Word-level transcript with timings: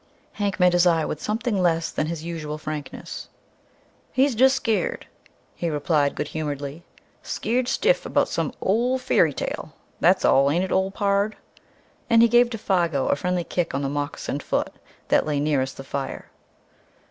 Hank 0.31 0.59
met 0.59 0.73
his 0.73 0.87
eye 0.87 1.05
with 1.05 1.21
something 1.21 1.61
less 1.61 1.91
than 1.91 2.07
his 2.07 2.23
usual 2.23 2.57
frankness. 2.57 3.29
"He's 4.11 4.33
jest 4.33 4.55
skeered," 4.55 5.05
he 5.53 5.69
replied 5.69 6.15
good 6.15 6.29
humouredly. 6.29 6.81
"Skeered 7.21 7.67
stiff 7.67 8.03
about 8.03 8.27
some 8.27 8.51
ole 8.61 8.97
feery 8.97 9.31
tale! 9.31 9.73
That's 9.99 10.25
all, 10.25 10.49
ain't 10.49 10.63
it, 10.63 10.71
ole 10.71 10.89
pard?" 10.89 11.35
And 12.09 12.23
he 12.23 12.27
gave 12.27 12.49
Défago 12.49 13.11
a 13.11 13.15
friendly 13.15 13.43
kick 13.43 13.75
on 13.75 13.83
the 13.83 13.89
moccasined 13.89 14.41
foot 14.41 14.71
that 15.09 15.27
lay 15.27 15.39
nearest 15.39 15.77
the 15.77 15.83
fire. 15.83 16.31